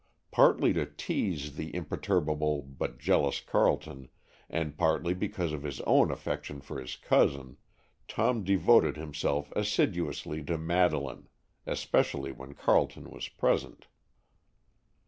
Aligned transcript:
Partly 0.31 0.73
to 0.73 0.87
tease 0.87 1.57
the 1.57 1.75
imperturbable 1.75 2.63
but 2.63 2.97
jealous 2.97 3.39
Carleton, 3.39 4.09
and 4.49 4.75
partly 4.75 5.13
because 5.13 5.53
of 5.53 5.61
his 5.61 5.79
own 5.81 6.09
affection 6.09 6.59
for 6.59 6.79
his 6.81 6.95
cousin, 6.95 7.57
Tom 8.07 8.43
devoted 8.43 8.97
himself 8.97 9.53
assiduously 9.55 10.43
to 10.45 10.57
Madeleine, 10.57 11.29
especially 11.67 12.31
when 12.31 12.55
Carleton 12.55 13.11
was 13.11 13.27
present. 13.29 13.85